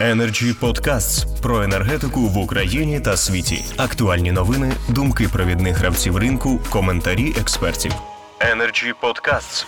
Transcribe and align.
Energy 0.00 0.52
Podcasts 0.60 1.40
про 1.42 1.62
енергетику 1.62 2.20
в 2.20 2.38
Україні 2.38 3.00
та 3.00 3.16
світі. 3.16 3.64
Актуальні 3.76 4.32
новини, 4.32 4.72
думки 4.88 5.28
провідних 5.32 5.76
гравців 5.76 6.16
ринку, 6.16 6.60
коментарі 6.70 7.34
експертів. 7.40 7.92
Energy 8.40 8.92
Podcasts. 9.02 9.66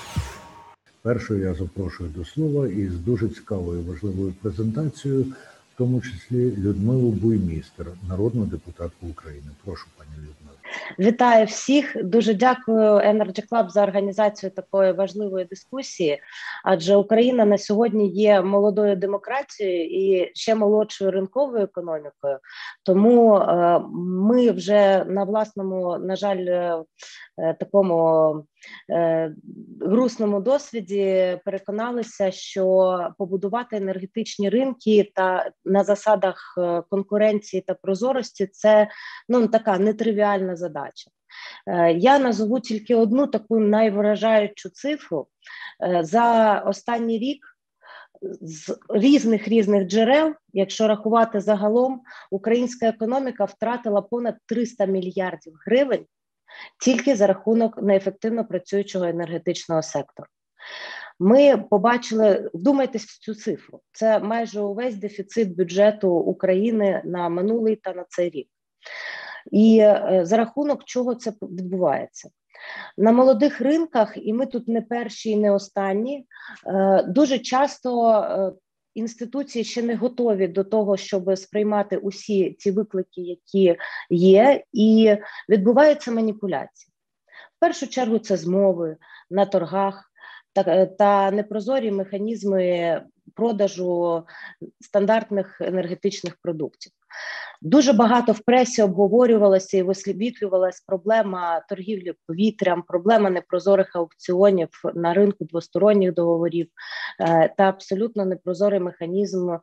Першою 1.03 1.45
я 1.45 1.55
запрошую 1.55 2.11
до 2.11 2.25
слова 2.25 2.69
із 2.69 2.95
дуже 2.95 3.29
цікавою 3.29 3.83
важливою 3.83 4.35
презентацією, 4.43 5.23
в 5.75 5.79
тому 5.79 6.01
числі 6.01 6.57
Людмилу 6.59 7.11
Буймістер, 7.11 7.87
народну 8.09 8.45
депутатку 8.45 9.07
України. 9.07 9.49
Прошу, 9.65 9.87
пані 9.99 10.11
Людмила. 10.17 10.58
Вітаю 10.99 11.47
всіх. 11.47 12.05
Дуже 12.05 12.35
дякую 12.35 12.93
Energy 12.93 13.49
Club 13.49 13.69
за 13.69 13.83
організацію 13.83 14.51
такої 14.51 14.93
важливої 14.93 15.45
дискусії. 15.45 16.21
Адже 16.65 16.97
Україна 16.97 17.45
на 17.45 17.59
сьогодні 17.59 18.09
є 18.09 18.43
молодою 18.43 18.97
демократією 18.97 19.85
і 19.85 20.31
ще 20.35 20.55
молодшою 20.55 21.11
ринковою 21.11 21.65
економікою. 21.65 22.39
Тому 22.83 23.37
е, 23.37 23.81
ми 23.95 24.51
вже 24.51 25.05
на 25.05 25.25
власному, 25.25 25.99
на 25.99 26.17
жаль, 26.17 26.47
е, 26.47 26.85
такому 27.61 28.45
грустному 29.81 30.41
досвіді 30.41 31.39
переконалися, 31.45 32.31
що 32.31 32.99
побудувати 33.19 33.77
енергетичні 33.77 34.49
ринки 34.49 35.13
та 35.15 35.51
на 35.65 35.85
засадах 35.85 36.55
е, 36.59 36.83
конкуренції 36.91 37.61
та 37.67 37.75
прозорості 37.75 38.47
це 38.47 38.89
ну 39.29 39.49
така 39.49 39.79
нетривіальна 39.79 40.57
задача. 40.57 41.11
Е, 41.67 41.93
я 41.93 42.19
назову 42.19 42.61
тільки 42.61 42.95
одну 42.95 43.27
таку 43.27 43.59
найвражаючу 43.59 44.69
цифру 44.69 45.27
за 46.01 46.59
останній 46.67 47.19
рік. 47.19 47.55
З 48.41 48.79
різних 48.89 49.49
різних 49.49 49.87
джерел, 49.87 50.35
якщо 50.53 50.89
рахувати 50.89 51.41
загалом, 51.41 52.01
українська 52.31 52.87
економіка 52.87 53.45
втратила 53.45 54.03
понад 54.03 54.35
300 54.47 54.87
мільярдів 54.87 55.53
гривень 55.67 56.05
тільки 56.81 57.17
за 57.17 57.27
рахунок 57.27 57.83
неефективно 57.83 58.45
працюючого 58.45 59.05
енергетичного 59.05 59.83
сектору. 59.83 60.29
Ми 61.21 61.57
побачили, 61.57 62.51
вдумайтесь 62.55 63.05
в 63.05 63.19
цю 63.19 63.35
цифру. 63.35 63.81
Це 63.93 64.19
майже 64.19 64.61
увесь 64.61 64.95
дефіцит 64.95 65.57
бюджету 65.57 66.11
України 66.11 67.03
на 67.05 67.29
минулий 67.29 67.77
та 67.77 67.93
на 67.93 68.05
цей 68.09 68.31
рік. 68.31 68.49
І 69.51 69.79
е, 69.79 70.21
за 70.23 70.37
рахунок 70.37 70.85
чого 70.85 71.15
це 71.15 71.33
відбувається? 71.43 72.31
На 72.97 73.13
молодих 73.13 73.61
ринках, 73.61 74.13
і 74.17 74.33
ми 74.33 74.47
тут 74.47 74.69
не 74.69 74.83
перші 74.83 75.31
і 75.31 75.37
не 75.37 75.51
останні, 75.51 76.27
е, 76.67 77.03
дуже 77.03 77.39
часто 77.39 78.11
е, 78.11 78.53
інституції 78.99 79.65
ще 79.65 79.83
не 79.83 79.97
готові 79.97 80.49
до 80.49 80.65
того, 80.65 80.97
щоб 80.97 81.39
сприймати 81.39 81.97
усі 81.97 82.57
ці 82.59 82.71
виклики, 82.71 83.21
які 83.21 83.77
є, 84.11 84.65
і 84.73 85.17
відбуваються 85.49 86.11
маніпуляції. 86.11 86.93
В 87.57 87.61
першу 87.61 87.87
чергу 87.87 88.19
це 88.19 88.37
змови 88.37 88.97
на 89.31 89.47
торгах 89.47 90.13
та, 90.53 90.87
та 90.87 91.31
непрозорі 91.31 91.91
механізми 91.91 93.03
продажу 93.35 94.23
стандартних 94.81 95.61
енергетичних 95.61 96.37
продуктів. 96.43 96.93
Дуже 97.63 97.93
багато 97.93 98.33
в 98.33 98.39
пресі 98.41 98.83
обговорювалося 98.83 99.77
і 99.77 99.83
висвітлювалася 99.83 100.83
проблема 100.87 101.61
торгівлі 101.69 102.13
повітрям, 102.27 102.83
проблема 102.83 103.31
непрозорих 103.31 103.97
аукціонів 103.97 104.69
на 104.95 105.15
ринку 105.15 105.45
двосторонніх 105.45 106.15
договорів 106.15 106.69
е, 107.21 107.55
та 107.59 107.63
абсолютно 107.65 108.25
непрозорий 108.25 108.81
механізм 108.81 109.51
е, 109.51 109.59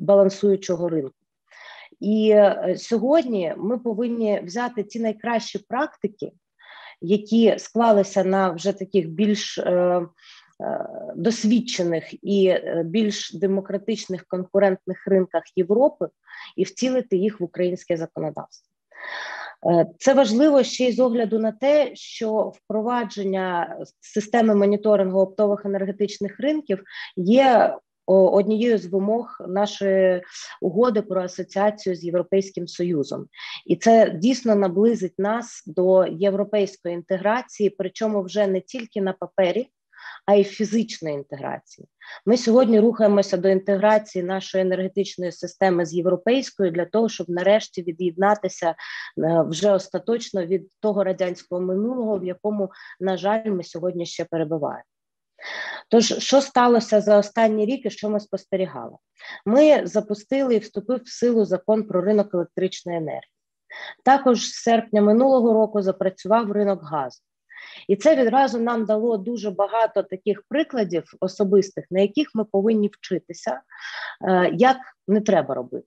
балансуючого 0.00 0.88
ринку. 0.88 1.14
І 2.00 2.30
е, 2.30 2.74
сьогодні 2.78 3.54
ми 3.56 3.78
повинні 3.78 4.40
взяти 4.44 4.84
ці 4.84 5.00
найкращі 5.00 5.58
практики, 5.58 6.32
які 7.00 7.54
склалися 7.58 8.24
на 8.24 8.50
вже 8.50 8.72
таких 8.72 9.08
більш 9.08 9.58
досвідчених 11.16 12.24
і 12.24 12.46
е, 12.46 12.82
більш 12.86 13.34
демократичних 13.34 14.24
конкурентних 14.24 15.06
ринках 15.06 15.42
Європи 15.56 16.08
і 16.56 16.64
втілити 16.64 17.16
їх 17.16 17.40
в 17.40 17.44
українське 17.44 17.96
законодавство. 17.96 18.74
Е, 19.66 19.86
це 19.98 20.14
важливо 20.14 20.62
ще 20.62 20.84
й 20.84 20.92
з 20.92 21.00
огляду 21.00 21.38
на 21.38 21.52
те, 21.52 21.90
що 21.94 22.52
впровадження 22.56 23.78
системи 24.00 24.54
моніторингу 24.54 25.20
оптових 25.20 25.64
енергетичних 25.64 26.40
ринків 26.40 26.82
є 27.16 27.76
однією 28.06 28.78
з 28.78 28.86
вимог 28.86 29.38
нашої 29.48 30.22
угоди 30.60 31.02
про 31.02 31.22
асоціацію 31.22 31.96
з 31.96 32.04
Європейським 32.04 32.68
Союзом, 32.68 33.26
і 33.66 33.76
це 33.76 34.10
дійсно 34.10 34.54
наблизить 34.54 35.18
нас 35.18 35.62
до 35.66 36.06
європейської 36.06 36.94
інтеграції, 36.94 37.70
причому 37.70 38.22
вже 38.22 38.46
не 38.46 38.60
тільки 38.60 39.00
на 39.00 39.12
папері, 39.12 39.68
а 40.30 40.34
й 40.34 40.44
фізичної 40.44 41.14
інтеграції. 41.14 41.88
Ми 42.26 42.36
сьогодні 42.36 42.80
рухаємося 42.80 43.36
до 43.36 43.48
інтеграції 43.48 44.24
нашої 44.24 44.62
енергетичної 44.62 45.32
системи 45.32 45.86
з 45.86 45.94
європейською 45.94 46.70
для 46.70 46.84
того, 46.84 47.08
щоб 47.08 47.30
нарешті 47.30 47.82
від'єднатися 47.82 48.68
е, 48.68 48.74
вже 49.48 49.72
остаточно 49.72 50.46
від 50.46 50.68
того 50.80 51.04
радянського 51.04 51.60
минулого, 51.60 52.18
в 52.18 52.24
якому, 52.24 52.70
на 53.00 53.16
жаль, 53.16 53.44
ми 53.44 53.62
сьогодні 53.62 54.06
ще 54.06 54.24
перебуваємо. 54.24 54.84
Тож, 55.88 56.18
що 56.18 56.40
сталося 56.40 57.00
за 57.00 57.18
останні 57.18 57.66
рік 57.66 57.86
і 57.86 57.90
що 57.90 58.10
ми 58.10 58.20
спостерігали? 58.20 58.96
Ми 59.46 59.86
запустили 59.86 60.54
і 60.54 60.58
вступив 60.58 61.00
в 61.04 61.08
силу 61.08 61.44
закон 61.44 61.82
про 61.82 62.00
ринок 62.00 62.34
електричної 62.34 62.98
енергії. 62.98 63.32
Також 64.04 64.40
з 64.40 64.52
серпня 64.52 65.02
минулого 65.02 65.52
року 65.52 65.82
запрацював 65.82 66.52
ринок 66.52 66.80
газу. 66.82 67.20
І 67.88 67.96
це 67.96 68.16
відразу 68.16 68.60
нам 68.60 68.84
дало 68.84 69.16
дуже 69.16 69.50
багато 69.50 70.02
таких 70.02 70.42
прикладів 70.48 71.04
особистих, 71.20 71.84
на 71.90 72.00
яких 72.00 72.30
ми 72.34 72.44
повинні 72.44 72.90
вчитися, 72.92 73.60
е, 74.28 74.50
як 74.54 74.76
не 75.08 75.20
треба 75.20 75.54
робити. 75.54 75.86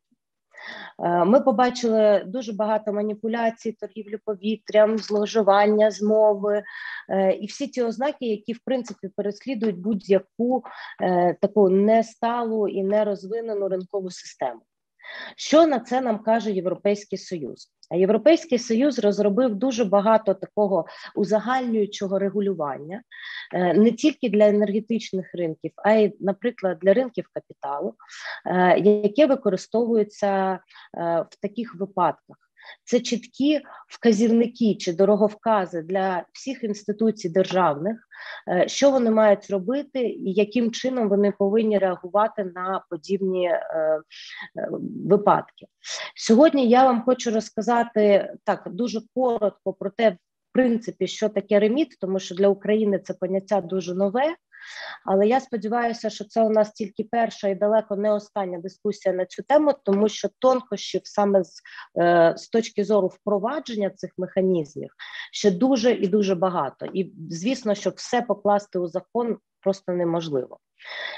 Е, 1.03 1.25
ми 1.25 1.41
побачили 1.41 2.23
дуже 2.25 2.53
багато 2.53 2.93
маніпуляцій, 2.93 3.71
торгівлі 3.71 4.17
повітрям, 4.25 4.97
зловживання 4.97 5.91
змови 5.91 6.63
е, 7.09 7.33
і 7.33 7.45
всі 7.45 7.67
ті 7.67 7.83
ознаки, 7.83 8.25
які 8.25 8.53
в 8.53 8.59
принципі 8.65 9.09
переслідують 9.15 9.79
будь-яку 9.79 10.63
таку 11.41 11.69
несталу 11.69 12.67
і 12.67 12.83
нерозвинену 12.83 13.69
ринкову 13.69 14.11
систему. 14.11 14.61
Що 15.35 15.67
на 15.67 15.79
це 15.79 16.01
нам 16.01 16.19
каже 16.19 16.51
Європейський 16.51 17.17
Союз? 17.17 17.69
А 17.89 17.95
Європейський 17.95 18.59
Союз 18.59 18.99
розробив 18.99 19.55
дуже 19.55 19.85
багато 19.85 20.33
такого 20.33 20.85
узагальнюючого 21.15 22.19
регулювання 22.19 23.01
е, 23.53 23.73
не 23.73 23.91
тільки 23.91 24.29
для 24.29 24.47
енергетичних 24.47 25.35
ринків, 25.35 25.71
а 25.75 25.91
й, 25.91 26.15
наприклад, 26.19 26.77
для 26.81 26.93
ринків 26.93 27.25
капіталу, 27.33 27.95
е, 28.45 28.79
яке 28.79 29.25
використовується 29.25 30.27
е, 30.27 30.59
в 31.31 31.35
таких 31.41 31.75
випадках. 31.75 32.42
Це 32.83 32.99
чіткі 32.99 33.61
вказівники 33.89 34.75
чи 34.75 34.93
дороговкази 34.93 35.81
для 35.81 36.25
всіх 36.31 36.63
інституцій 36.63 37.29
державних, 37.29 37.97
е, 38.47 38.67
що 38.67 38.91
вони 38.91 39.11
мають 39.11 39.49
робити, 39.49 39.99
і 39.99 40.33
яким 40.33 40.71
чином 40.71 41.09
вони 41.09 41.31
повинні 41.31 41.77
реагувати 41.77 42.43
на 42.43 42.83
подібні 42.89 43.47
е, 43.47 43.59
е, 43.75 44.01
випадки. 45.05 45.65
Сьогодні 46.15 46.69
я 46.69 46.83
вам 46.83 47.01
хочу 47.01 47.31
розказати 47.31 48.33
так 48.43 48.67
дуже 48.71 49.01
коротко 49.15 49.73
про 49.73 49.89
те, 49.89 50.09
в 50.09 50.17
принципі, 50.53 51.07
що 51.07 51.29
таке 51.29 51.59
реміт, 51.59 51.97
тому 52.01 52.19
що 52.19 52.35
для 52.35 52.47
України 52.47 52.99
це 52.99 53.13
поняття 53.13 53.61
дуже 53.61 53.95
нове. 53.95 54.35
Але 55.05 55.27
я 55.27 55.39
сподіваюся, 55.39 56.09
що 56.09 56.25
це 56.25 56.43
у 56.43 56.49
нас 56.49 56.71
тільки 56.71 57.03
перша 57.03 57.47
і 57.47 57.55
далеко 57.55 57.95
не 57.95 58.13
остання 58.13 58.59
дискусія 58.59 59.15
на 59.15 59.25
цю 59.25 59.43
тему, 59.43 59.73
тому 59.83 60.09
що 60.09 60.29
тонкощів 60.39 61.01
саме 61.03 61.43
з, 61.43 61.61
е, 61.97 62.33
з 62.37 62.47
точки 62.49 62.83
зору 62.83 63.07
впровадження 63.07 63.89
цих 63.89 64.11
механізмів 64.17 64.89
ще 65.31 65.51
дуже 65.51 65.91
і 65.91 66.07
дуже 66.07 66.35
багато. 66.35 66.85
І 66.85 67.13
звісно, 67.29 67.75
що 67.75 67.89
все 67.89 68.21
покласти 68.21 68.79
у 68.79 68.87
закон 68.87 69.37
просто 69.61 69.91
неможливо. 69.91 70.59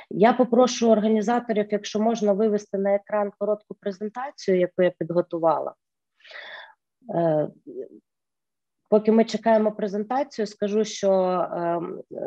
Я 0.09 0.33
попрошу 0.33 0.91
організаторів, 0.91 1.67
якщо 1.71 1.99
можна 1.99 2.33
вивести 2.33 2.77
на 2.77 2.95
екран 2.95 3.31
коротку 3.37 3.75
презентацію, 3.79 4.59
яку 4.59 4.83
я 4.83 4.91
підготувала. 4.99 5.73
Е, 8.85 8.89
Поки 8.89 9.11
ми 9.11 9.25
чекаємо 9.25 9.71
презентацію, 9.71 10.47
скажу, 10.47 10.85
що 10.85 11.11
е, 11.11 11.79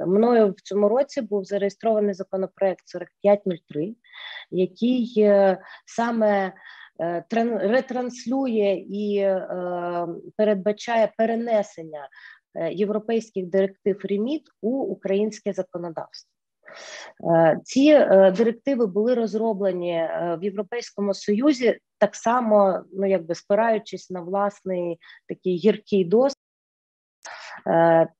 мною 0.06 0.54
в 0.56 0.60
цьому 0.60 0.88
році 0.88 1.20
був 1.20 1.44
зареєстрований 1.44 2.14
законопроект 2.14 2.84
4503, 2.86 3.94
який 4.50 5.14
е, 5.18 5.58
саме 5.86 6.52
е, 7.00 7.24
ретранслює 7.58 8.84
і 8.90 9.16
е, 9.18 10.06
передбачає 10.36 11.12
перенесення 11.18 12.08
е, 12.54 12.72
європейських 12.72 13.46
директив 13.46 14.00
РЕМІТ 14.04 14.42
у 14.62 14.70
українське 14.70 15.52
законодавство. 15.52 16.30
Ці 17.64 17.92
директиви 18.36 18.86
були 18.86 19.14
розроблені 19.14 20.08
в 20.40 20.44
Європейському 20.44 21.14
Союзі 21.14 21.78
так 21.98 22.14
само, 22.14 22.84
ну 22.92 23.06
якби 23.06 23.34
спираючись 23.34 24.10
на 24.10 24.20
власний 24.20 24.98
такий 25.28 25.56
гіркий 25.56 26.04
досвід. 26.04 26.47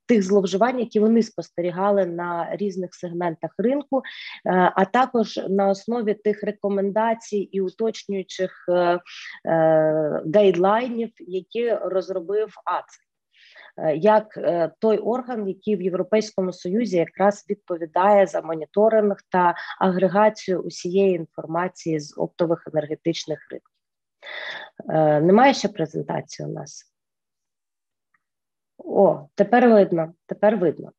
Тих 0.06 0.22
зловживань, 0.22 0.80
які 0.80 1.00
вони 1.00 1.22
спостерігали 1.22 2.06
на 2.06 2.48
різних 2.56 2.94
сегментах 2.94 3.50
ринку, 3.58 4.02
а 4.74 4.84
також 4.84 5.40
на 5.48 5.68
основі 5.68 6.14
тих 6.14 6.44
рекомендацій 6.44 7.38
і 7.38 7.60
уточнюючих 7.60 8.68
гайдлайнів, 10.34 11.10
які 11.18 11.74
розробив 11.74 12.48
АЦ. 12.64 13.08
Е, 13.78 13.96
як 13.96 14.36
е, 14.36 14.70
той 14.78 14.98
орган, 14.98 15.48
який 15.48 15.76
в 15.76 15.82
Європейському 15.82 16.52
Союзі 16.52 16.96
якраз 16.96 17.46
відповідає 17.50 18.26
за 18.26 18.42
моніторинг 18.42 19.16
та 19.28 19.54
агрегацію 19.80 20.60
усієї 20.60 21.14
інформації 21.14 22.00
з 22.00 22.14
оптових 22.18 22.68
енергетичних 22.72 23.38
ринків. 23.50 23.70
Е, 24.88 25.20
немає 25.20 25.54
ще 25.54 25.68
презентації 25.68 26.48
у 26.48 26.52
нас. 26.52 26.92
О, 28.88 29.28
тепер 29.34 29.68
видно. 29.68 30.14
Тепер 30.26 30.56
видно. 30.56 30.92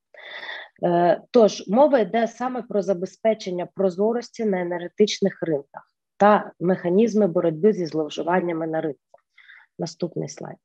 Тож, 1.32 1.68
мова 1.68 2.00
йде 2.00 2.28
саме 2.28 2.62
про 2.62 2.82
забезпечення 2.82 3.68
прозорості 3.76 4.46
на 4.46 4.62
енергетичних 4.62 5.44
ринках 5.44 5.84
та 6.18 6.52
механізми 6.60 7.28
боротьби 7.28 7.74
зі 7.74 7.86
зловживаннями 7.86 8.68
на 8.68 8.82
ринку. 8.82 9.00
Наступний 9.80 10.30
слайд. 10.30 10.58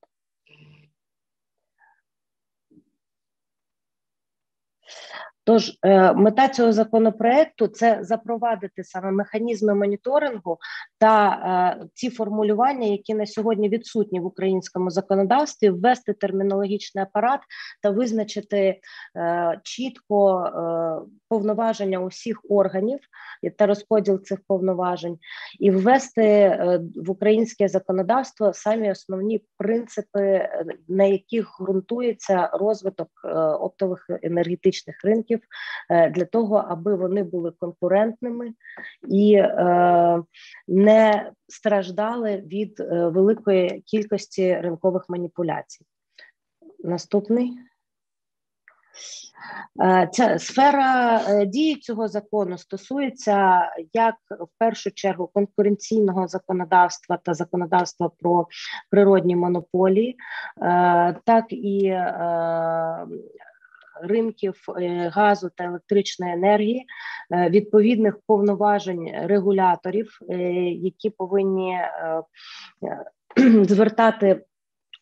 Тож 5.46 5.78
е, 5.82 6.12
мета 6.12 6.48
цього 6.48 6.72
законопроекту 6.72 7.66
це 7.66 7.98
запровадити 8.02 8.84
саме 8.84 9.10
механізми 9.10 9.74
моніторингу 9.74 10.58
та 10.98 11.28
е, 11.80 11.86
ці 11.94 12.10
формулювання, 12.10 12.86
які 12.86 13.14
на 13.14 13.26
сьогодні 13.26 13.68
відсутні 13.68 14.20
в 14.20 14.26
українському 14.26 14.90
законодавстві, 14.90 15.70
ввести 15.70 16.12
термінологічний 16.12 17.04
апарат 17.04 17.40
та 17.82 17.90
визначити 17.90 18.80
е, 19.16 19.60
чітко 19.62 20.50
повноваження 21.28 21.98
усіх 21.98 22.40
органів 22.48 22.98
та 23.58 23.66
розподіл 23.66 24.22
цих 24.22 24.38
повноважень, 24.46 25.18
і 25.60 25.70
ввести 25.70 26.58
в 26.96 27.10
українське 27.10 27.68
законодавство 27.68 28.52
самі 28.52 28.90
основні 28.90 29.44
принципи, 29.58 30.48
на 30.88 31.04
яких 31.04 31.56
ґрунтується 31.60 32.50
розвиток 32.52 33.08
оптових 33.60 34.06
енергетичних 34.22 35.04
ринків 35.04 35.33
років 35.34 35.48
е, 35.90 36.10
для 36.10 36.24
того, 36.24 36.56
аби 36.56 36.94
вони 36.94 37.22
були 37.22 37.50
конкурентними 37.50 38.52
і 39.08 39.34
е, 39.34 40.22
не 40.68 41.32
страждали 41.48 42.36
від 42.36 42.80
е, 42.80 43.08
великої 43.08 43.82
кількості 43.86 44.54
ринкових 44.54 45.04
маніпуляцій. 45.08 45.84
Наступний. 46.84 47.58
Ця 50.12 50.38
сфера 50.38 51.20
дії 51.44 51.76
цього 51.76 52.08
закону 52.08 52.58
стосується 52.58 53.70
як 53.92 54.14
в 54.30 54.48
першу 54.58 54.90
чергу 54.90 55.26
конкуренційного 55.26 56.28
законодавства 56.28 57.16
та 57.16 57.34
законодавства 57.34 58.10
про 58.18 58.46
природні 58.90 59.36
монополії, 59.36 60.16
так 61.24 61.44
і 61.50 61.96
ринків 64.06 64.54
е, 64.80 65.10
газу 65.14 65.50
та 65.56 65.64
електричної 65.64 66.32
енергії, 66.32 66.86
е, 67.32 67.50
відповідних 67.50 68.18
повноважень 68.26 69.12
регуляторів, 69.22 70.18
е, 70.30 70.36
які 70.70 71.10
повинні 71.10 71.78
звертати. 73.64 74.44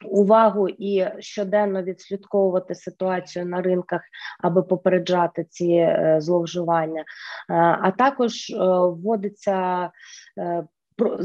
Увагу 0.05 0.69
і 0.69 1.07
щоденно 1.19 1.83
відслідковувати 1.83 2.75
ситуацію 2.75 3.47
на 3.47 3.63
ринках, 3.63 4.03
аби 4.41 4.63
попереджати 4.63 5.45
ці 5.51 5.97
зловживання, 6.19 7.05
а 7.83 7.91
також 7.91 8.33
вводиться 8.59 9.91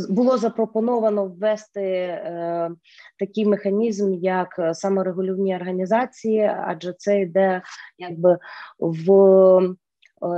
було 0.09 0.38
запропоновано 0.38 1.25
ввести 1.25 1.81
е, 1.81 2.71
такий 3.19 3.45
механізм, 3.45 4.13
як 4.13 4.69
саморегулювні 4.74 5.56
організації, 5.56 6.51
адже 6.68 6.94
це 6.94 7.21
йде 7.21 7.62
якби 7.97 8.38
в 8.79 9.12
Е, 9.62 9.75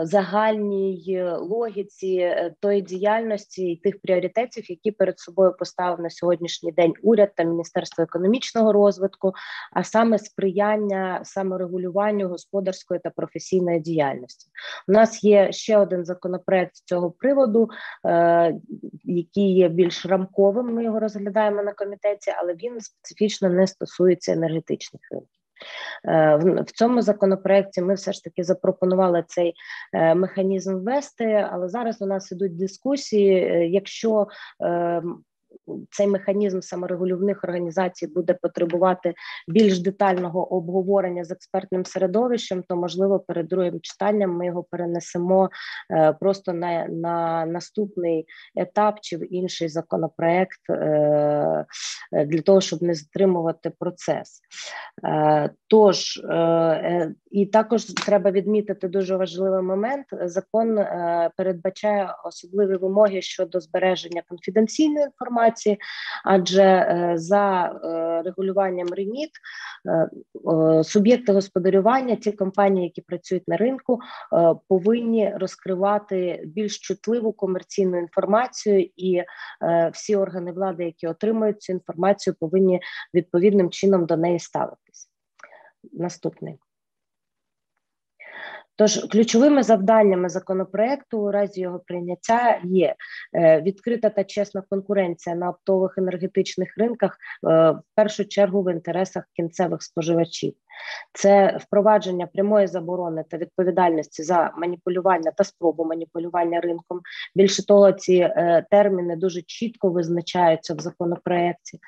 загальній 0.04 1.24
логіці 1.40 2.16
е, 2.16 2.54
тої 2.60 2.82
діяльності 2.82 3.72
і 3.72 3.76
тих 3.76 4.02
пріоритетів, 4.02 4.72
які 4.72 4.92
перед 4.92 5.20
собою 5.20 5.56
поставив 5.60 6.00
на 6.00 6.10
сьогоднішній 6.10 6.72
день 6.72 6.94
уряд 7.04 7.32
та 7.36 7.44
міністерство 7.44 8.04
економічного 8.04 8.74
розвитку, 8.74 9.34
а 9.74 9.84
саме 9.84 10.20
сприяння 10.20 11.22
саморегулюванню 11.24 12.28
господарської 12.28 13.00
та 13.00 13.10
професійної 13.10 13.80
діяльності. 13.80 14.50
У 14.88 14.92
нас 14.92 15.24
є 15.24 15.52
ще 15.52 15.78
один 15.78 16.06
законопроект 16.06 16.76
з 16.76 16.84
цього 16.84 17.12
приводу, 17.12 17.70
е, 18.06 18.56
який 19.04 19.56
є 19.56 19.70
більш 19.70 20.06
рамковим. 20.06 20.66
Ми 20.76 20.84
його 20.84 21.00
розглядаємо 21.00 21.64
на 21.64 21.74
комітеті, 21.74 22.34
але 22.38 22.54
він 22.54 22.82
специфічно 22.82 23.50
не 23.50 23.68
стосується 23.68 24.32
енергетичних 24.32 25.02
ринків. 25.12 25.39
Е, 26.06 26.36
в 26.68 26.72
цьому 26.72 27.02
законопроекті 27.02 27.82
ми 27.82 27.94
все 27.94 28.14
ж 28.14 28.24
таки 28.24 28.44
запропонували 28.44 29.24
цей 29.28 29.54
е, 29.94 30.16
механізм 30.16 30.76
ввести, 30.76 31.48
але 31.52 31.70
зараз 31.70 32.02
у 32.02 32.06
нас 32.06 32.32
ідуть 32.32 32.58
дискусії. 32.58 33.34
Е, 33.34 33.68
якщо 33.68 34.28
ем, 34.60 35.24
цей 35.92 36.08
механізм 36.08 36.60
саморегулівних 36.62 37.44
організацій 37.44 38.08
буде 38.08 38.34
потребувати 38.34 39.14
більш 39.48 39.80
детального 39.80 40.54
обговорення 40.54 41.24
з 41.24 41.32
експертним 41.32 41.86
середовищем, 41.86 42.64
то 42.68 42.76
можливо 42.76 43.20
перед 43.20 43.48
другим 43.48 43.80
читанням 43.82 44.32
ми 44.32 44.46
його 44.46 44.64
перенесемо 44.64 45.50
е, 45.92 46.14
просто 46.14 46.54
на 46.54 46.88
на 46.88 47.46
наступний 47.46 48.26
етап 48.56 48.98
чи 49.02 49.18
в 49.18 49.34
інший 49.34 49.70
законопроект 49.70 50.70
е, 50.70 51.66
для 52.26 52.42
того, 52.42 52.62
щоб 52.62 52.84
не 52.84 52.94
затримувати 52.94 53.72
процес. 53.80 54.42
Е, 55.06 55.50
тож 55.68 56.22
і 57.32 57.46
також 57.46 57.86
треба 57.86 58.32
відмітити 58.32 58.88
дуже 58.88 59.16
важливий 59.16 59.62
момент. 59.62 60.06
Закон 60.12 60.76
передбачає 61.38 62.16
особливі 62.26 62.76
вимоги 62.76 63.22
щодо 63.22 63.60
збереження 63.60 64.22
конфіденційної 64.28 65.06
інформації 65.06 65.59
інформації, 65.66 65.80
адже 66.26 66.64
е, 66.64 67.14
за 67.18 67.66
е, 67.66 68.22
регулюванням 68.22 68.88
реміт 68.88 69.30
е, 69.88 70.84
суб'єкти 70.84 71.32
господарювання, 71.32 72.16
ті 72.16 72.32
компанії, 72.32 72.84
які 72.86 73.02
працюють 73.02 73.48
на 73.48 73.58
ринку, 73.58 74.00
повинні 74.68 75.34
розкривати 75.36 76.44
більш 76.46 76.80
чутливу 76.80 77.34
комерційну 77.34 77.98
інформацію, 78.00 78.90
і 78.98 79.24
всі 79.94 80.16
органи 80.16 80.52
влади, 80.52 80.86
які 80.86 81.08
отримують 81.08 81.62
цю 81.62 81.74
інформацію, 81.74 82.36
повинні 82.40 82.82
відповідним 83.14 83.70
чином 83.70 84.06
до 84.06 84.18
неї 84.18 84.40
ставитись. 84.40 85.10
Наступний. 85.94 86.60
Тож 88.80 88.98
ключовими 89.12 89.64
завданнями 89.64 90.30
законопроекту 90.30 91.20
у 91.20 91.32
разі 91.32 91.62
його 91.62 91.80
прийняття 91.80 92.60
є 92.64 92.96
е, 93.34 93.62
відкрита 93.62 94.10
та 94.10 94.24
чесна 94.24 94.64
конкуренція 94.70 95.36
на 95.36 95.50
оптових 95.50 95.98
енергетичних 95.98 96.78
ринках, 96.78 97.12
е, 97.12 97.18
в 97.72 97.82
першу 97.96 98.26
чергу 98.26 98.64
в 98.64 98.74
інтересах 98.74 99.24
кінцевих 99.34 99.84
споживачів 99.84 100.54
це 101.14 101.58
впровадження 101.62 102.28
прямої 102.28 102.68
заборони 102.68 103.24
та 103.30 103.38
відповідальності 103.38 104.24
за 104.24 104.52
маніпулювання 104.58 105.32
та 105.32 105.44
спробу 105.44 105.86
маніпулювання 105.86 106.62
ринком. 106.62 107.02
Більше 107.36 107.66
того, 107.66 107.92
ці 107.92 108.14
е, 108.14 108.66
терміни 108.72 109.16
дуже 109.16 109.42
чітко 109.42 109.90
визначаються 109.90 110.74
в 110.74 110.80
законопроекті 110.80 111.80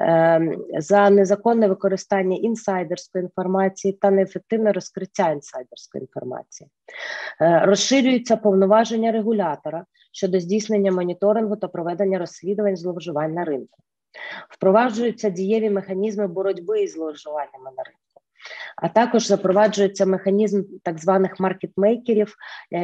е, 0.00 0.56
за 0.78 1.10
незаконне 1.10 1.68
використання 1.68 2.36
інсайдерської 2.36 3.24
інформації 3.24 3.92
та 3.92 4.10
неефективне 4.10 4.72
розкриття 4.72 5.30
інсайдерської 5.30 6.02
інформації. 6.02 6.70
Е, 7.40 7.62
розширюються 7.64 8.36
повноваження 8.36 9.12
регулятора 9.12 9.84
щодо 10.12 10.40
здійснення 10.40 10.92
моніторингу 10.92 11.56
та 11.56 11.68
проведення 11.68 12.18
розслідувань 12.18 12.76
зловживань 12.76 13.34
на 13.34 13.44
ринку. 13.44 13.78
Впроваджуються 14.50 15.30
дієві 15.30 15.70
механізми 15.70 16.26
боротьби 16.26 16.82
із 16.82 16.92
зловживаннями 16.92 17.70
на 17.76 17.82
ринку. 17.82 18.01
А 18.76 18.88
також 18.88 19.26
запроваджується 19.26 20.06
механізм 20.06 20.62
так 20.82 20.98
званих 20.98 21.40
маркетмейкерів, 21.40 22.34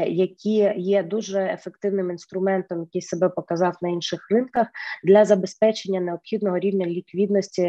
які 0.06 0.72
є 0.76 1.02
дуже 1.02 1.40
ефективним 1.40 2.10
інструментом, 2.10 2.80
який 2.80 3.02
себе 3.02 3.28
показав 3.28 3.76
на 3.82 3.88
інших 3.88 4.26
ринках 4.30 4.66
для 5.04 5.24
забезпечення 5.24 6.00
необхідного 6.00 6.58
рівня 6.58 6.86
ліквідності 6.86 7.62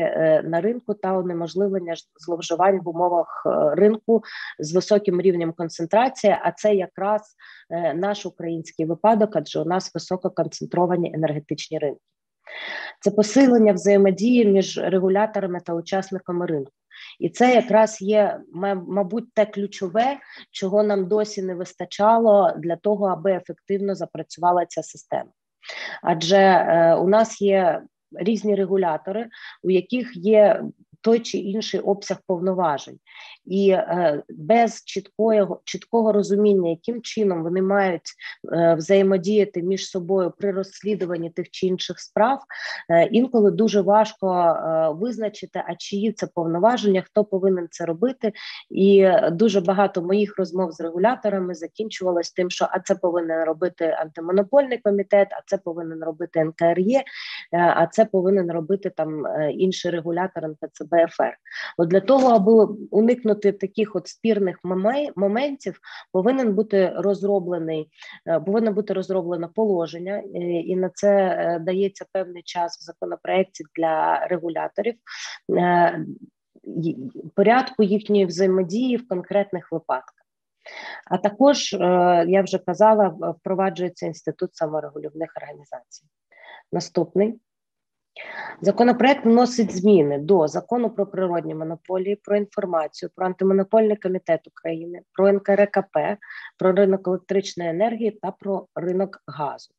на 0.44 0.62
ринку 0.62 0.94
та 0.94 1.18
унеможливлення 1.18 1.94
зловживань 2.16 2.80
в 2.84 2.90
умовах 2.90 3.44
ринку 3.76 4.24
з 4.60 4.74
високим 4.74 5.22
рівнем 5.22 5.54
концентрації. 5.54 6.36
А 6.42 6.52
це 6.52 6.76
якраз 6.76 7.22
наш 7.96 8.26
український 8.26 8.86
випадок, 8.86 9.36
адже 9.36 9.60
у 9.60 9.66
нас 9.66 9.92
високо 9.94 10.30
концентровані 10.30 11.12
енергетичні 11.16 11.80
ринки. 11.80 12.02
Це 13.02 13.12
посилення 13.12 13.74
взаємодії 13.74 14.46
між 14.46 14.78
регуляторами 14.78 15.60
та 15.66 15.74
учасниками 15.74 16.46
ринку. 16.46 16.72
І 17.20 17.30
це 17.30 17.56
якраз 17.56 18.02
є, 18.02 18.40
мабуть, 18.88 19.34
те 19.34 19.46
ключове, 19.46 20.18
чого 20.52 20.84
нам 20.84 21.08
досі 21.08 21.42
не 21.42 21.56
вистачало 21.56 22.54
для 22.58 22.76
того, 22.76 23.06
аби 23.06 23.32
ефективно 23.32 23.96
запрацювала 23.96 24.66
ця 24.66 24.84
система. 24.84 25.32
Адже 26.04 26.38
е, 26.38 26.96
у 26.96 27.08
нас 27.08 27.42
є 27.42 27.82
різні 28.12 28.56
регулятори, 28.56 29.30
у 29.64 29.70
яких 29.70 30.16
є 30.16 30.64
той 31.02 31.20
чи 31.20 31.38
інший 31.38 31.80
обсяг 31.80 32.18
повноважень, 32.28 33.00
і 33.46 33.70
е, 33.70 34.24
без 34.30 34.84
чіткого 34.86 35.62
чіткого 35.64 36.12
розуміння, 36.12 36.70
яким 36.70 37.02
чином 37.02 37.44
вони 37.44 37.62
мають 37.62 38.14
е, 38.54 38.76
взаємодіяти 38.76 39.64
між 39.64 39.90
собою 39.90 40.34
при 40.38 40.52
розслідуванні 40.52 41.30
тих 41.30 41.50
чи 41.50 41.68
інших 41.68 42.00
справ, 42.00 42.40
е, 42.90 43.06
інколи 43.06 43.52
дуже 43.52 43.82
важко 43.82 44.34
е, 44.34 44.90
визначити, 44.90 45.64
а 45.68 45.76
чиї 45.76 46.12
це 46.12 46.28
повноваження, 46.28 47.02
хто 47.02 47.26
повинен 47.26 47.68
це 47.72 47.86
робити. 47.86 48.34
І 48.70 49.10
дуже 49.32 49.62
багато 49.62 50.02
моїх 50.02 50.38
розмов 50.38 50.72
з 50.72 50.82
регуляторами 50.82 51.56
закінчувалось 51.56 52.32
тим, 52.32 52.50
що 52.50 52.68
а 52.72 52.80
це 52.80 52.96
повинен 52.96 53.44
робити 53.44 53.96
антимонопольний 54.00 54.78
комітет, 54.78 55.28
а 55.32 55.42
це 55.46 55.58
повинен 55.58 56.04
робити 56.04 56.44
НКРЄ, 56.44 56.98
е, 56.98 57.04
а 57.52 57.88
це 57.88 58.06
повинен 58.06 58.52
робити 58.52 58.90
там 58.90 59.26
е, 59.26 59.52
інший 59.52 59.92
регулятор 59.92 60.46
НПЦБ. 60.46 60.89
БФР. 60.92 61.38
От 61.78 61.88
для 61.90 62.00
того, 62.00 62.28
аби 62.28 62.76
уникнути 62.92 63.52
таких 63.52 63.96
от 63.96 64.08
спірних 64.08 64.60
моментів, 65.16 65.80
повинен 66.12 66.54
бути 66.54 66.94
розроблений, 66.96 67.90
е, 68.28 68.40
повинно 68.40 68.72
бути 68.72 68.94
розроблено 68.94 69.50
положення, 69.56 70.24
е, 70.36 70.40
і 70.42 70.76
на 70.76 70.90
це 70.90 71.10
е, 71.18 71.60
дається 71.60 72.06
певний 72.14 72.44
час 72.44 72.80
в 72.80 72.84
законопроекті 72.84 73.64
для 73.76 74.28
регуляторів. 74.28 74.96
Порядку 77.36 77.84
їхньої 77.84 78.26
взаємодії 78.26 78.98
в 78.98 79.08
конкретних 79.08 79.72
випадках. 79.72 80.26
А 81.06 81.18
також 81.18 81.74
я 82.28 82.42
вже 82.42 82.58
казала, 82.58 83.08
впроваджується 83.08 84.06
інститут 84.06 84.56
саморегулівних 84.56 85.34
організацій. 85.38 86.06
Наступний 86.72 87.40
Законопроект 88.62 89.26
вносить 89.26 89.76
зміни 89.76 90.18
до 90.18 90.48
закону 90.48 90.90
про 90.90 91.06
природні 91.06 91.56
монополії, 91.56 92.16
про 92.16 92.38
інформацію, 92.38 93.10
про 93.16 93.26
антимонопольний 93.26 93.98
комітет 93.98 94.48
України, 94.48 95.02
про 95.14 95.34
НКРКП, 95.34 95.98
про 96.58 96.72
ринок 96.72 97.08
електричної 97.08 97.70
енергії 97.70 98.12
та 98.12 98.32
про 98.32 98.68
ринок 98.76 99.24
газу. 99.28 99.74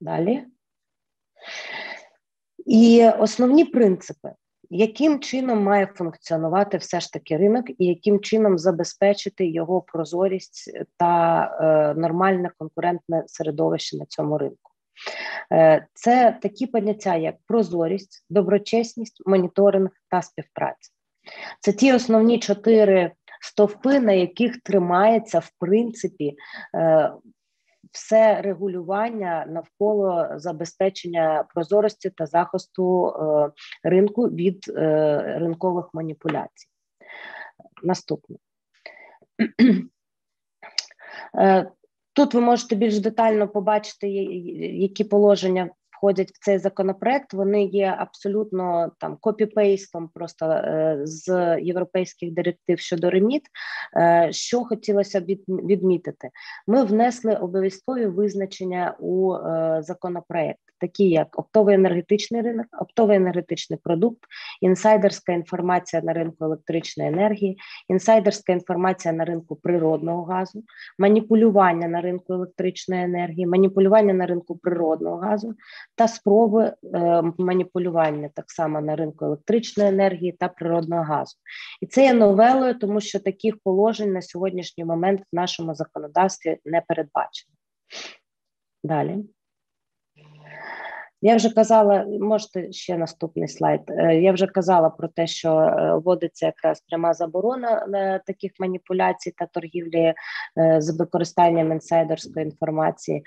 Далі. 0.00 0.44
І 2.66 3.08
основні 3.18 3.64
принципи, 3.64 4.32
яким 4.70 5.20
чином 5.20 5.62
має 5.62 5.86
функціонувати 5.86 6.76
все 6.76 7.00
ж 7.00 7.12
таки 7.12 7.36
ринок, 7.36 7.70
і 7.70 7.86
яким 7.86 8.20
чином 8.20 8.58
забезпечити 8.58 9.46
його 9.46 9.80
прозорість 9.80 10.78
та 10.96 11.44
е, 11.60 12.00
нормальне 12.00 12.50
конкурентне 12.58 13.24
середовище 13.26 13.96
на 13.96 14.06
цьому 14.06 14.38
ринку. 14.38 14.72
Е, 15.52 15.86
це 15.94 16.38
такі 16.42 16.66
поняття, 16.66 17.16
як 17.16 17.34
прозорість, 17.46 18.24
доброчесність, 18.30 19.22
моніторинг 19.26 19.90
та 20.10 20.22
співпраця. 20.22 20.90
Це 21.60 21.72
ті 21.72 21.92
основні 21.92 22.38
чотири 22.38 23.12
стовпи, 23.40 24.00
на 24.00 24.12
яких 24.12 24.60
тримається 24.60 25.38
в 25.38 25.50
принципі 25.58 26.36
е, 26.74 27.12
все 27.92 28.42
регулювання 28.42 29.46
навколо 29.48 30.28
забезпечення 30.36 31.44
прозорості 31.54 32.10
та 32.10 32.26
захисту 32.26 33.08
е, 33.08 33.50
ринку 33.88 34.22
від 34.22 34.68
ринкових 35.38 35.90
маніпуляцій. 35.92 36.68
Наступне. 37.82 38.36
Тут 42.16 42.34
ви 42.34 42.40
можете 42.40 42.76
більш 42.76 42.98
детально 42.98 43.48
побачити, 43.48 44.08
які 44.08 45.04
положення 45.04 45.70
входять 45.96 46.30
в 46.30 46.44
цей 46.44 46.58
законопроект. 46.58 47.32
Вони 47.32 47.64
є 47.64 47.94
абсолютно 47.98 48.92
там 48.98 49.16
копіпейстом 49.20 50.08
просто 50.14 50.46
е, 50.46 51.00
з 51.04 51.56
європейських 51.60 52.34
директив 52.34 52.78
щодо 52.78 53.10
реміт. 53.10 53.42
Е, 53.96 54.28
що 54.32 54.64
хотілося 54.64 55.20
б 55.20 55.24
відмітити, 55.48 56.30
ми 56.66 56.84
внесли 56.84 57.34
обов'язкові 57.34 58.06
визначення 58.06 58.96
у 58.98 59.34
е, 59.34 59.78
законопроект 59.82 60.58
такі 60.80 61.08
як 61.08 61.38
оптовий 61.38 61.74
енергетичний 61.74 62.42
ринок, 62.42 62.66
оптовий 62.80 63.16
енергетичний 63.16 63.78
продукт, 63.82 64.20
інсайдерська 64.60 65.32
інформація 65.32 66.02
на 66.02 66.12
ринку 66.12 66.44
електричної 66.44 67.10
енергії, 67.10 67.58
інсайдерська 67.88 68.52
інформація 68.52 69.14
на 69.14 69.24
ринку 69.24 69.56
природного 69.56 70.24
газу, 70.24 70.64
маніпулювання 70.98 71.88
на 71.88 72.00
ринку 72.00 72.32
електричної 72.32 73.02
енергії, 73.02 73.46
маніпулювання 73.46 74.14
на 74.14 74.26
ринку 74.26 74.56
природного 74.56 75.16
газу 75.16 75.54
та 75.96 76.08
спроби 76.08 76.72
е, 76.94 77.22
маніпулювання 77.38 78.30
так 78.34 78.50
само 78.50 78.80
на 78.80 78.96
ринку 78.96 79.24
електричної 79.24 79.88
енергії 79.88 80.32
та 80.32 80.48
природного 80.48 81.02
газу. 81.02 81.36
І 81.80 81.86
це 81.86 82.04
є 82.04 82.14
новелою, 82.14 82.78
тому 82.78 83.00
що 83.00 83.20
таких 83.20 83.58
положень 83.58 84.12
на 84.12 84.22
сьогоднішній 84.22 84.84
момент 84.84 85.20
в 85.32 85.36
нашому 85.36 85.74
законодавстві 85.74 86.58
не 86.64 86.80
передбачено. 86.88 87.54
Далі. 88.84 89.24
Я 91.26 91.36
вже 91.36 91.50
казала, 91.50 92.04
можете 92.20 92.72
ще 92.72 92.96
наступний 92.96 93.48
слайд. 93.48 93.80
Е, 93.88 94.20
я 94.20 94.32
вже 94.32 94.46
казала 94.46 94.90
про 94.90 95.08
те, 95.08 95.26
що 95.26 95.58
е, 95.58 95.94
вводиться 95.96 96.46
якраз 96.46 96.80
пряма 96.80 97.14
заборона 97.14 98.20
таких 98.26 98.52
маніпуляцій 98.60 99.30
та 99.30 99.46
торгівлі 99.46 100.14
е, 100.58 100.80
з 100.80 100.98
використанням 100.98 101.72
інсайдерської 101.72 102.46
інформації. 102.46 103.22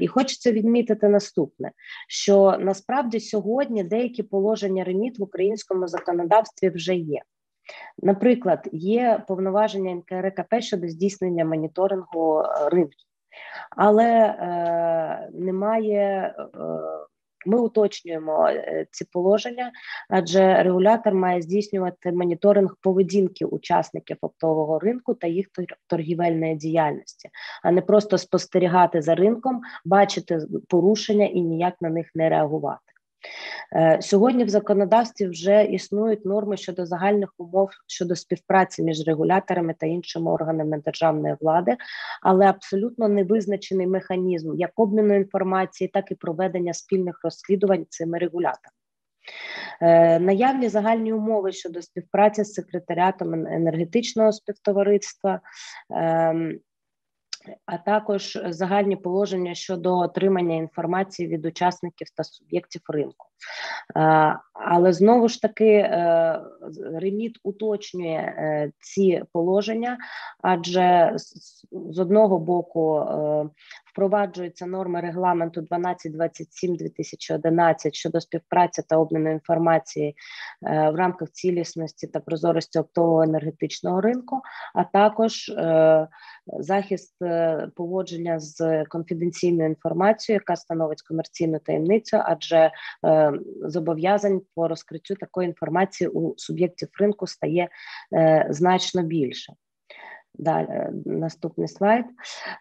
І 0.00 0.06
хочеться 0.06 0.52
відмітити 0.52 1.08
наступне: 1.08 1.70
що 2.08 2.56
насправді 2.60 3.20
сьогодні 3.20 3.84
деякі 3.84 4.22
положення 4.22 4.84
реміт 4.84 5.18
в 5.18 5.22
українському 5.22 5.88
законодавстві 5.88 6.70
вже 6.70 6.94
є. 6.94 7.20
Наприклад, 8.02 8.68
є 8.72 9.24
повноваження 9.28 9.94
НКРКП 9.94 10.54
щодо 10.60 10.88
здійснення 10.88 11.44
моніторингу 11.44 12.42
ринків 12.70 13.08
але 13.76 14.04
е, 14.04 15.28
немає. 15.32 16.34
Е, 16.38 16.44
ми 17.46 17.60
уточнюємо 17.60 18.48
е, 18.48 18.86
ці 18.90 19.04
положення, 19.04 19.72
адже 20.10 20.62
регулятор 20.62 21.14
має 21.14 21.42
здійснювати 21.42 22.12
моніторинг 22.12 22.76
поведінки 22.80 23.44
учасників 23.44 24.16
оптового 24.20 24.78
ринку 24.78 25.14
та 25.14 25.26
їх 25.26 25.46
торгівельної 25.86 26.54
діяльності, 26.54 27.28
а 27.62 27.70
не 27.70 27.82
просто 27.82 28.18
спостерігати 28.18 29.02
за 29.02 29.14
ринком, 29.14 29.60
бачити 29.84 30.40
порушення 30.68 31.26
і 31.26 31.40
ніяк 31.40 31.74
на 31.80 31.88
них 31.90 32.10
не 32.14 32.28
реагувати. 32.28 32.93
Е, 33.76 33.98
сьогодні 34.02 34.44
в 34.44 34.48
законодавстві 34.48 35.26
вже 35.26 35.64
існують 35.64 36.24
норми 36.24 36.56
щодо 36.56 36.86
загальних 36.86 37.34
умов 37.38 37.70
щодо 37.86 38.16
співпраці 38.16 38.82
між 38.82 39.06
регуляторами 39.06 39.74
та 39.78 39.86
іншими 39.86 40.30
органами 40.30 40.82
державної 40.84 41.36
влади, 41.40 41.76
але 42.22 42.46
абсолютно 42.46 43.08
не 43.08 43.24
визначений 43.24 43.86
механізм 43.86 44.54
як 44.56 44.70
обміну 44.76 45.14
інформації, 45.14 45.88
так 45.88 46.10
і 46.10 46.14
проведення 46.14 46.74
спільних 46.74 47.20
розслідувань 47.24 47.86
цими 47.88 48.18
регуляторами. 48.18 48.74
Е, 49.80 50.18
наявні 50.18 50.68
загальні 50.68 51.12
умови 51.12 51.52
щодо 51.52 51.82
співпраці 51.82 52.44
з 52.44 52.52
секретаріатом 52.52 53.34
енергетичного 53.34 54.32
співтовариства, 54.32 55.40
ем, 55.90 56.58
а 57.66 57.78
також 57.78 58.38
загальні 58.44 58.96
положення 58.96 59.54
щодо 59.54 59.98
отримання 59.98 60.54
інформації 60.54 61.28
від 61.28 61.46
учасників 61.46 62.06
та 62.16 62.24
суб'єктів 62.24 62.82
ринку. 62.88 63.26
Е, 63.96 64.36
але 64.52 64.92
знову 64.92 65.28
ж 65.28 65.42
таки 65.42 65.70
е, 65.70 66.40
реміт 66.94 67.38
уточнює 67.42 68.16
е, 68.16 68.72
ці 68.80 69.22
положення, 69.32 69.98
адже 70.42 71.12
з 71.72 71.98
одного 71.98 72.38
боку 72.38 73.06
впроваджуються 73.94 74.66
норми 74.66 75.00
регламенту 75.00 75.60
1227-2011 75.60 77.92
щодо 77.92 78.20
співпраці 78.20 78.82
та 78.88 78.96
обміну 78.96 79.30
інформації 79.30 80.16
в 80.62 80.94
рамках 80.94 81.30
цілісності 81.30 82.06
та 82.06 82.20
прозорості 82.20 82.78
оптового 82.78 83.22
енергетичного 83.22 84.00
ринку, 84.00 84.40
а 84.74 84.84
також 84.84 85.52
захист 86.46 87.16
поводження 87.76 88.40
з 88.40 88.84
конфіденційною 88.84 89.68
інформацією, 89.68 90.40
яка 90.40 90.56
становить 90.56 91.02
комерційну 91.02 91.58
таємницю, 91.58 92.20
адже 92.24 92.70
зобов'язань 93.62 94.40
по 94.54 94.68
розкриттю 94.68 95.14
такої 95.14 95.48
інформації 95.48 96.08
у 96.08 96.34
суб'єктів 96.36 96.88
ринку 97.00 97.26
стає 97.26 97.68
значно 98.50 99.02
більше. 99.02 99.52
Далі 100.38 100.66
е, 100.70 100.92
наступний 101.06 101.68
слайд. 101.68 102.04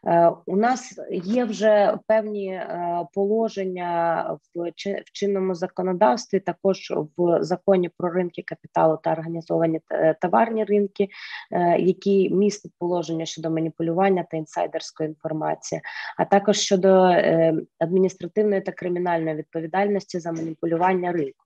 Е, 0.08 0.32
у 0.46 0.56
нас 0.58 1.00
є 1.12 1.46
вже 1.46 1.98
певні 2.08 2.48
е, 2.48 3.08
положення 3.13 4.24
в 4.56 4.72
чинному 5.13 5.56
законодавстві, 5.56 6.39
також 6.39 6.94
в 7.18 7.44
законі 7.44 7.89
про 7.98 8.12
ринки 8.12 8.42
капіталу 8.42 9.00
та 9.03 9.12
організовані 9.12 9.82
товарні 10.22 10.63
ринки, 10.63 11.08
які 11.80 12.30
містять 12.30 12.72
положення 12.80 13.25
щодо 13.25 13.50
маніпулювання 13.50 14.25
та 14.32 14.38
інсайдерської 14.38 15.10
інформації, 15.10 15.82
а 16.18 16.25
також 16.25 16.58
щодо 16.58 16.89
адміністративної 17.80 18.62
та 18.62 18.72
кримінальної 18.72 19.36
відповідальності 19.36 20.20
за 20.20 20.32
маніпулювання 20.32 21.12
ринку. 21.12 21.42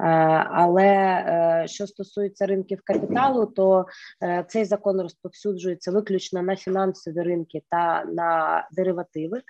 Е, 0.00 0.06
але 0.50 0.84
е, 0.84 1.64
що 1.68 1.86
стосується 1.86 2.46
ринків 2.46 2.80
капіталу, 2.84 3.46
то 3.46 3.86
е, 4.22 4.44
цей 4.48 4.64
закон 4.64 5.00
розповсюджується 5.00 5.92
виключно 5.92 6.42
на 6.42 6.56
фінансові 6.56 7.22
ринки 7.22 7.62
та 7.70 8.04
на 8.04 8.68
деривативи. 8.72 9.42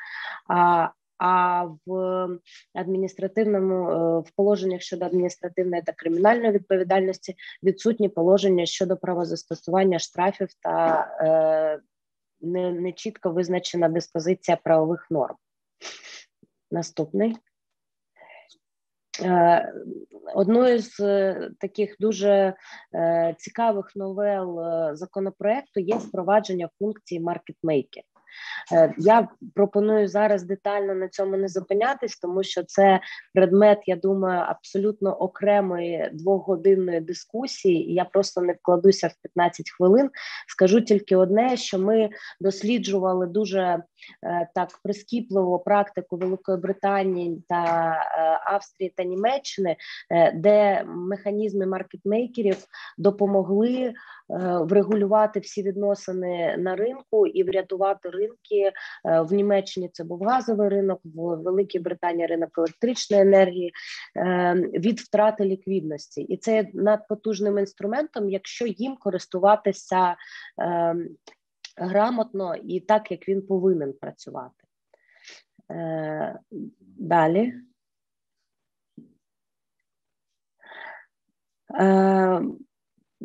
А 0.49 1.67
в 1.87 2.29
адміністративному 2.75 4.21
в 4.21 4.31
положеннях 4.37 4.81
щодо 4.81 5.05
адміністративної 5.05 5.83
та 5.83 5.93
кримінальної 5.93 6.53
відповідальності 6.53 7.35
відсутні 7.63 8.09
положення 8.09 8.67
щодо 8.67 8.97
правозастосування 8.97 9.99
штрафів 9.99 10.49
та 10.63 11.01
е, 11.21 11.81
не, 12.41 12.73
не 12.73 12.93
чітко 12.93 13.31
визначена 13.31 13.89
диспозиція 13.89 14.57
правових 14.65 15.07
норм. 15.11 15.35
Наступний. 16.71 17.37
Е, 19.23 19.73
одною 20.35 20.79
з 20.79 21.01
е, 21.01 21.51
таких 21.61 21.97
дуже 22.01 22.55
е, 22.95 23.35
цікавих 23.39 23.97
новел 23.97 24.61
законопроекту 24.93 25.81
є 25.81 25.97
впровадження 25.97 26.69
функції 26.79 27.21
маркетмейкер. 27.21 28.03
Я 28.99 29.29
пропоную 29.55 30.09
зараз 30.09 30.43
детально 30.43 30.95
на 30.95 31.09
цьому 31.09 31.37
не 31.37 31.49
зупинятись, 31.49 32.17
тому 32.17 32.43
що 32.43 32.63
це 32.63 33.01
предмет, 33.35 33.79
я 33.87 33.97
думаю, 33.97 34.43
абсолютно 34.47 35.15
окремої 35.15 36.11
двохгодинної 36.13 37.01
дискусії. 37.01 37.91
і 37.91 37.95
Я 37.95 38.05
просто 38.05 38.41
не 38.41 38.53
вкладуся 38.53 39.09
в 39.09 39.15
15 39.23 39.71
хвилин. 39.71 40.11
Скажу 40.49 40.81
тільки 40.81 41.17
одне: 41.17 41.57
що 41.57 41.79
ми 41.79 42.11
досліджували 42.41 43.27
дуже 43.27 43.83
так 44.55 44.69
прискіпливо 44.83 45.59
практику 45.59 46.17
Великої 46.17 46.59
Британії 46.59 47.45
та 47.49 47.65
е, 47.65 48.41
Австрії 48.55 48.95
та 48.97 49.05
Німеччини, 49.05 49.77
де 50.35 50.85
механізми 50.85 51.67
маркетмейкерів 51.67 52.57
допомогли 52.99 53.95
врегулювати 54.61 55.41
всі 55.41 55.63
відносини 55.63 56.57
на 56.59 56.77
ринку 56.77 57.27
і 57.27 57.45
врятувати 57.45 58.11
ринки 58.11 58.57
е, 58.57 58.73
в 59.21 59.33
Німеччині. 59.33 59.91
Це 59.93 60.05
був 60.05 60.23
газовий 60.23 60.69
ринок, 60.69 61.01
в 61.05 61.37
Великій 61.37 61.79
Британії 61.79 62.27
ринок 62.27 62.59
електричної 62.59 63.23
енергії 63.23 63.73
е, 64.17 64.55
від 64.75 65.01
втрати 65.01 65.45
ліквідності, 65.45 66.23
і 66.23 66.37
це 66.37 66.55
є 66.55 66.71
надпотужним 66.75 67.59
інструментом, 67.59 68.31
якщо 68.31 68.67
їм 68.67 68.97
користуватися 68.97 70.17
е, 70.61 70.97
грамотно 71.77 72.57
і 72.57 72.81
так, 72.81 73.11
як 73.11 73.29
він 73.29 73.47
повинен 73.47 73.93
працювати. 73.93 74.65
Далі. 76.81 77.55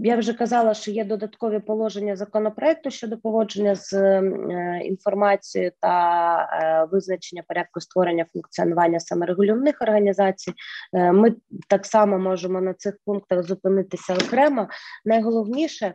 Я 0.04 0.18
вже 0.18 0.34
казала, 0.34 0.74
що 0.74 0.92
є 0.92 1.06
додаткові 1.06 1.60
положення 1.60 2.16
законопроекту 2.16 2.92
щодо 2.92 3.18
поводження 3.18 3.76
з 3.76 3.94
е, 3.94 4.82
інформацією 4.84 5.72
та 5.80 6.50
е, 6.52 6.88
визначення 6.92 7.44
порядку 7.48 7.82
створення 7.82 8.26
функціонування 8.34 9.00
саморегулівних 9.00 9.82
організацій. 9.82 10.54
Е, 10.94 11.12
ми 11.12 11.34
так 11.68 11.86
само 11.86 12.20
можемо 12.20 12.62
на 12.62 12.74
цих 12.74 12.98
пунктах 13.06 13.44
зупинитися 13.44 14.14
окремо. 14.14 14.68
Найголовніше, 15.06 15.94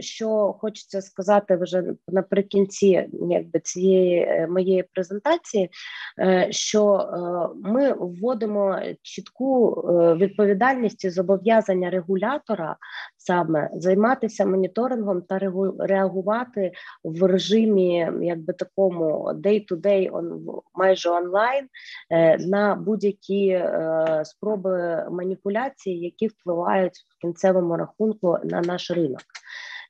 що 0.00 0.56
хочеться 0.60 1.02
сказати 1.02 1.56
вже 1.56 1.84
наприкінці 2.08 3.08
якби, 3.30 3.60
цієї 3.60 4.46
моєї 4.46 4.82
презентації, 4.82 5.70
що 6.50 7.10
ми 7.64 7.92
вводимо 7.92 8.80
чітку 9.02 9.70
відповідальність 10.18 11.04
і 11.04 11.10
зобов'язання 11.10 11.90
регулятора 11.90 12.76
саме 13.18 13.70
займатися 13.74 14.46
моніторингом 14.46 15.22
та 15.22 15.40
реагувати 15.78 16.72
в 17.04 17.26
режимі, 17.26 18.10
якби 18.22 18.52
такому 18.52 19.32
day-to-day, 19.34 20.08
он, 20.12 20.46
майже 20.74 21.10
онлайн 21.10 21.68
е, 22.10 22.38
на 22.38 22.74
будь-які 22.74 23.48
е, 23.48 24.22
спроби 24.24 25.04
маніпуляції, 25.10 26.00
які 26.00 26.26
впливають 26.26 26.92
в 26.96 27.20
кінцевому 27.20 27.76
рахунку 27.76 28.38
на 28.44 28.60
наш 28.60 28.90
ринок. 28.90 29.22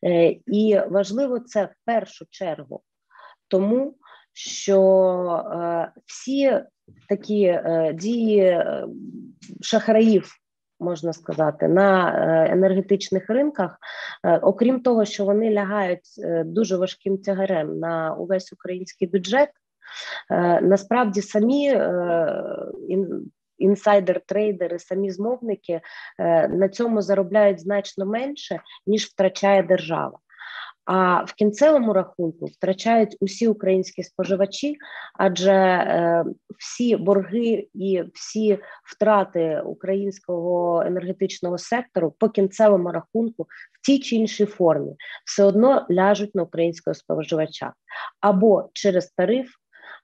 Е, 0.05 0.37
і 0.47 0.81
важливо 0.91 1.39
це 1.39 1.65
в 1.65 1.75
першу 1.85 2.25
чергу, 2.31 2.83
тому 3.49 3.95
що 4.33 4.79
всі 6.07 6.61
такі 7.09 7.61
дії 7.95 8.65
шахраїв 9.61 10.39
можна 10.81 11.13
сказати, 11.13 11.69
на 11.69 12.11
е, 12.11 12.53
енергетичних 12.53 13.31
ринках, 13.31 13.79
е, 14.25 14.39
окрім 14.39 14.81
того, 14.81 15.05
що 15.05 15.25
вони 15.25 15.51
лягають 15.51 16.19
е, 16.19 16.45
дуже 16.45 16.77
важким 16.77 17.19
тягарем 17.19 17.79
на 17.79 18.15
увесь 18.15 18.53
український 18.53 19.09
бюджет, 19.09 19.51
насправді 20.63 21.23
самі 21.23 21.81
інсайдер-трейдери, 23.59 24.79
самі 24.79 25.11
змовники 25.11 25.81
на 26.49 26.69
цьому 26.69 27.03
заробляють 27.03 27.61
значно 27.61 28.07
менше 28.07 28.61
ніж 28.87 29.05
втрачає 29.05 29.63
держава. 29.63 30.19
А 30.91 31.25
в 31.25 31.33
кінцевому 31.33 31.93
рахунку 31.93 32.47
втрачають 32.47 33.17
усі 33.21 33.49
українські 33.49 34.03
споживачі, 34.03 34.77
адже 35.15 35.53
е, 35.53 36.25
всі 36.59 36.97
борги 36.97 37.69
і 37.75 38.03
всі 38.15 38.59
втрати 38.85 39.63
українського 39.65 40.83
енергетичного 40.83 41.59
сектору 41.59 42.15
по 42.19 42.29
кінцевому 42.29 42.93
рахунку 42.93 43.43
в 43.73 43.87
тій 43.87 43.99
чи 43.99 44.17
іншій 44.17 44.47
формі 44.47 44.97
все 45.25 45.45
одно 45.45 45.87
ляжуть 45.91 46.35
на 46.35 46.43
українського 46.43 46.95
споживача. 46.95 47.73
Або 48.21 48.71
через 48.73 49.07
тариф, 49.11 49.51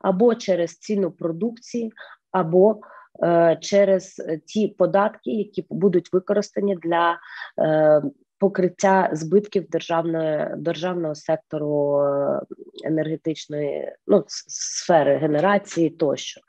або 0.00 0.34
через 0.34 0.78
ціну 0.78 1.10
продукції, 1.10 1.92
або 2.32 2.80
е, 3.22 3.58
через 3.60 4.22
ті 4.46 4.68
податки, 4.68 5.30
які 5.30 5.66
будуть 5.70 6.12
використані 6.12 6.76
для 6.76 7.18
е, 7.58 8.02
покриття 8.38 9.10
збитків 9.12 9.68
державної 9.68 10.48
державного 10.56 11.14
сектору 11.14 12.00
е, 12.00 12.40
енергетичної 12.84 13.92
ну, 14.06 14.24
сфери 14.26 15.16
генерації 15.16 15.90
тощо. 15.90 16.40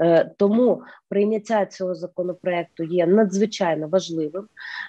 Е, 0.00 0.30
тому 0.36 0.82
прийняття 1.08 1.66
цього 1.66 1.94
законопроекту 1.94 2.84
є 2.84 3.06
надзвичайно 3.06 3.88
важливим. 3.88 4.48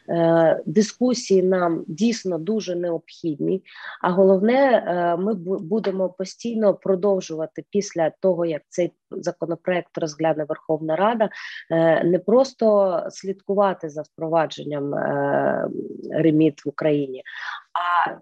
Е, 0.09 0.63
дискусії 0.65 1.43
нам 1.43 1.85
дійсно 1.87 2.37
дуже 2.37 2.75
необхідні. 2.75 3.63
А 4.01 4.11
головне, 4.11 4.83
ми 5.19 5.33
будемо 5.59 6.09
постійно 6.09 6.73
продовжувати 6.73 7.63
після 7.69 8.09
того, 8.09 8.45
як 8.45 8.61
цей 8.69 8.91
законопроект 9.11 9.97
розгляне 9.97 10.43
Верховна 10.43 10.95
Рада, 10.95 11.29
не 12.03 12.21
просто 12.25 13.03
слідкувати 13.09 13.89
за 13.89 14.01
впровадженням 14.01 14.93
ремі 16.11 16.37
ліміт 16.37 16.65
в 16.65 16.69
Україні, 16.69 17.23
а 17.73 18.15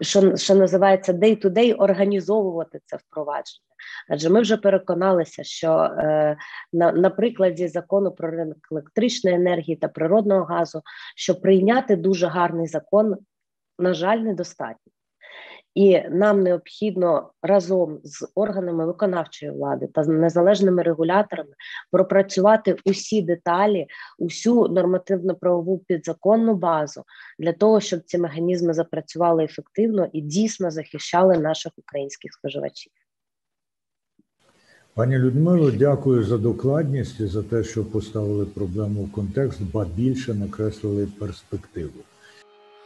що 0.00 0.36
що 0.36 0.54
називається 0.54 1.12
day-to-day 1.12 1.74
організовувати 1.74 2.80
це 2.84 2.96
впровадження. 2.96 3.64
Адже 4.08 4.30
ми 4.30 4.40
вже 4.40 4.56
переконалися, 4.56 5.44
що 5.44 5.72
е, 5.72 6.36
на, 6.72 6.92
на 6.92 7.10
прикладі 7.10 7.68
закону 7.68 8.10
про 8.10 8.30
ринок 8.30 8.58
електричної 8.70 9.36
енергії 9.36 9.76
та 9.76 9.88
природного 9.88 10.44
газу, 10.44 10.82
що 11.16 11.40
прийняти 11.40 11.96
дуже 11.96 12.26
гарний 12.26 12.66
закон, 12.66 13.16
на 13.78 13.94
жаль, 13.94 14.18
недостатньо. 14.18 14.92
І 15.74 16.00
нам 16.10 16.42
необхідно 16.42 17.30
разом 17.42 18.00
з 18.04 18.28
органами 18.34 18.86
виконавчої 18.86 19.52
влади 19.52 19.86
та 19.86 20.04
незалежними 20.04 20.82
регуляторами 20.82 21.50
пропрацювати 21.90 22.76
усі 22.84 23.22
деталі, 23.22 23.86
усю 24.18 24.68
нормативно-правову 24.68 25.78
підзаконну 25.78 26.54
базу 26.54 27.04
для 27.38 27.52
того, 27.52 27.80
щоб 27.80 28.00
ці 28.04 28.18
механізми 28.18 28.74
запрацювали 28.74 29.44
ефективно 29.44 30.08
і 30.12 30.20
дійсно 30.20 30.70
захищали 30.70 31.38
наших 31.38 31.72
українських 31.76 32.32
споживачів. 32.32 32.92
Пані 34.94 35.18
Людмило, 35.18 35.70
дякую 35.70 36.24
за 36.24 36.38
докладність 36.38 37.20
і 37.20 37.26
за 37.26 37.42
те, 37.42 37.64
що 37.64 37.84
поставили 37.84 38.46
проблему 38.46 39.02
в 39.02 39.12
контекст, 39.12 39.62
ба 39.72 39.86
більше 39.96 40.34
накреслили 40.34 41.08
перспективу. 41.18 42.00